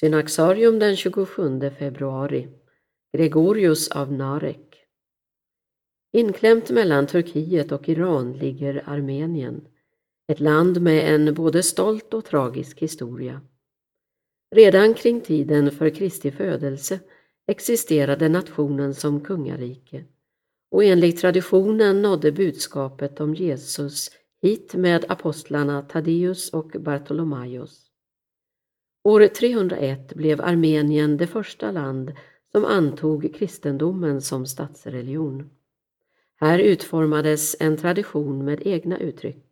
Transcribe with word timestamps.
Synaxarium 0.00 0.78
den 0.78 0.96
27 0.96 1.70
februari. 1.78 2.48
Gregorius 3.16 3.88
av 3.88 4.12
Narek. 4.12 4.74
Inklämt 6.12 6.70
mellan 6.70 7.06
Turkiet 7.06 7.72
och 7.72 7.88
Iran 7.88 8.32
ligger 8.32 8.82
Armenien, 8.86 9.68
ett 10.32 10.40
land 10.40 10.82
med 10.82 11.14
en 11.14 11.34
både 11.34 11.62
stolt 11.62 12.14
och 12.14 12.24
tragisk 12.24 12.78
historia. 12.78 13.40
Redan 14.56 14.94
kring 14.94 15.20
tiden 15.20 15.70
för 15.70 15.90
Kristi 15.90 16.30
födelse 16.30 17.00
existerade 17.46 18.28
nationen 18.28 18.94
som 18.94 19.20
kungarike 19.20 20.04
och 20.70 20.84
enligt 20.84 21.20
traditionen 21.20 22.02
nådde 22.02 22.32
budskapet 22.32 23.20
om 23.20 23.34
Jesus 23.34 24.10
hit 24.42 24.74
med 24.74 25.04
apostlarna 25.08 25.82
Taddeus 25.82 26.50
och 26.50 26.70
Bartolomaios. 26.80 27.87
År 29.08 29.26
301 29.26 30.14
blev 30.14 30.40
Armenien 30.40 31.16
det 31.16 31.26
första 31.26 31.70
land 31.70 32.12
som 32.52 32.64
antog 32.64 33.34
kristendomen 33.34 34.20
som 34.20 34.46
statsreligion. 34.46 35.50
Här 36.40 36.58
utformades 36.58 37.56
en 37.60 37.76
tradition 37.76 38.44
med 38.44 38.66
egna 38.66 38.98
uttryck. 38.98 39.44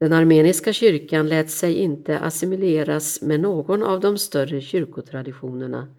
Den 0.00 0.12
armeniska 0.12 0.72
kyrkan 0.72 1.28
lät 1.28 1.50
sig 1.50 1.74
inte 1.74 2.18
assimileras 2.18 3.22
med 3.22 3.40
någon 3.40 3.82
av 3.82 4.00
de 4.00 4.18
större 4.18 4.60
kyrkotraditionerna 4.60 5.94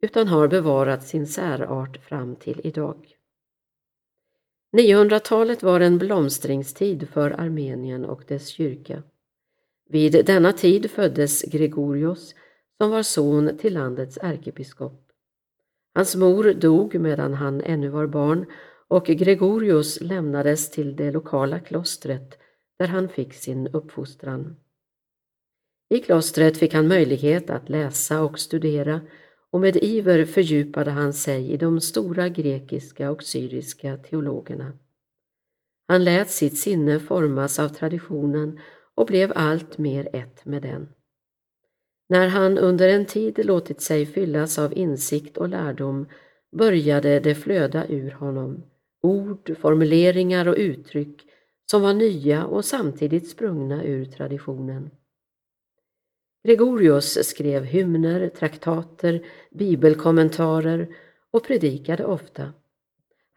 utan 0.00 0.28
har 0.28 0.48
bevarat 0.48 1.06
sin 1.06 1.26
särart 1.26 2.04
fram 2.04 2.36
till 2.36 2.60
idag. 2.64 3.06
900-talet 4.76 5.62
var 5.62 5.80
en 5.80 5.98
blomstringstid 5.98 7.08
för 7.08 7.30
Armenien 7.30 8.04
och 8.04 8.24
dess 8.28 8.48
kyrka. 8.48 9.02
Vid 9.92 10.26
denna 10.26 10.52
tid 10.52 10.90
föddes 10.90 11.42
Gregorios 11.42 12.34
som 12.80 12.90
var 12.90 13.02
son 13.02 13.58
till 13.58 13.74
landets 13.74 14.18
ärkebiskop. 14.22 15.08
Hans 15.94 16.16
mor 16.16 16.54
dog 16.54 16.94
medan 17.00 17.34
han 17.34 17.60
ännu 17.60 17.88
var 17.88 18.06
barn 18.06 18.46
och 18.88 19.06
Gregorius 19.06 20.00
lämnades 20.00 20.70
till 20.70 20.96
det 20.96 21.10
lokala 21.10 21.60
klostret 21.60 22.38
där 22.78 22.86
han 22.86 23.08
fick 23.08 23.34
sin 23.34 23.66
uppfostran. 23.66 24.56
I 25.90 25.98
klostret 25.98 26.56
fick 26.56 26.74
han 26.74 26.88
möjlighet 26.88 27.50
att 27.50 27.68
läsa 27.68 28.22
och 28.22 28.38
studera 28.38 29.00
och 29.50 29.60
med 29.60 29.76
iver 29.76 30.24
fördjupade 30.24 30.90
han 30.90 31.12
sig 31.12 31.52
i 31.52 31.56
de 31.56 31.80
stora 31.80 32.28
grekiska 32.28 33.10
och 33.10 33.22
syriska 33.22 33.96
teologerna. 33.96 34.72
Han 35.88 36.04
lät 36.04 36.30
sitt 36.30 36.58
sinne 36.58 37.00
formas 37.00 37.58
av 37.58 37.68
traditionen 37.68 38.58
och 38.94 39.06
blev 39.06 39.32
allt 39.34 39.78
mer 39.78 40.08
ett 40.12 40.44
med 40.44 40.62
den. 40.62 40.88
När 42.08 42.28
han 42.28 42.58
under 42.58 42.88
en 42.88 43.06
tid 43.06 43.46
låtit 43.46 43.80
sig 43.80 44.06
fyllas 44.06 44.58
av 44.58 44.78
insikt 44.78 45.36
och 45.36 45.48
lärdom 45.48 46.06
började 46.56 47.20
det 47.20 47.34
flöda 47.34 47.86
ur 47.88 48.10
honom 48.10 48.62
ord, 49.02 49.56
formuleringar 49.58 50.48
och 50.48 50.56
uttryck 50.58 51.22
som 51.70 51.82
var 51.82 51.94
nya 51.94 52.44
och 52.44 52.64
samtidigt 52.64 53.28
sprungna 53.28 53.84
ur 53.84 54.04
traditionen. 54.04 54.90
Gregorius 56.44 57.28
skrev 57.28 57.64
hymner, 57.64 58.28
traktater, 58.28 59.26
bibelkommentarer 59.50 60.96
och 61.30 61.44
predikade 61.44 62.04
ofta. 62.04 62.52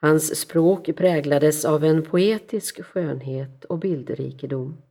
Hans 0.02 0.36
språk 0.40 0.96
präglades 0.96 1.66
av 1.66 1.84
en 1.84 2.04
poetisk 2.04 2.84
skönhet 2.84 3.66
och 3.66 3.80
bildrikedom. 3.80 4.82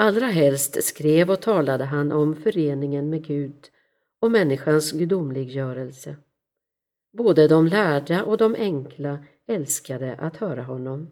Allra 0.00 0.26
helst 0.26 0.84
skrev 0.84 1.30
och 1.30 1.42
talade 1.42 1.84
han 1.84 2.12
om 2.12 2.36
föreningen 2.36 3.10
med 3.10 3.24
Gud 3.24 3.70
och 4.20 4.30
människans 4.30 4.92
gudomliggörelse. 4.92 6.16
Både 7.12 7.48
de 7.48 7.66
lärda 7.66 8.24
och 8.24 8.36
de 8.36 8.54
enkla 8.54 9.24
älskade 9.46 10.14
att 10.14 10.36
höra 10.36 10.62
honom. 10.62 11.10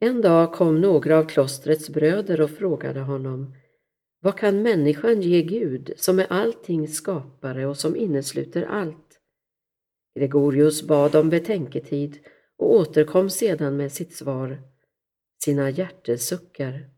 En 0.00 0.20
dag 0.20 0.52
kom 0.52 0.80
några 0.80 1.18
av 1.18 1.24
klostrets 1.24 1.90
bröder 1.90 2.40
och 2.40 2.50
frågade 2.50 3.00
honom 3.00 3.54
Vad 4.20 4.38
kan 4.38 4.62
människan 4.62 5.22
ge 5.22 5.42
Gud 5.42 5.92
som 5.96 6.18
är 6.18 6.26
alltings 6.32 6.96
skapare 6.96 7.66
och 7.66 7.76
som 7.76 7.96
innesluter 7.96 8.62
allt? 8.62 9.20
Gregorius 10.18 10.82
bad 10.82 11.14
om 11.14 11.30
betänketid 11.30 12.18
och 12.56 12.74
återkom 12.74 13.30
sedan 13.30 13.76
med 13.76 13.92
sitt 13.92 14.14
svar 14.14 14.70
sina 15.44 15.70
hjärtesuckar. 15.70 16.90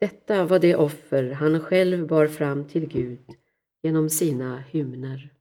Detta 0.00 0.44
var 0.44 0.58
det 0.58 0.76
offer 0.76 1.30
han 1.30 1.60
själv 1.60 2.06
bar 2.06 2.26
fram 2.26 2.68
till 2.68 2.88
Gud 2.88 3.24
genom 3.82 4.10
sina 4.10 4.58
hymner. 4.58 5.33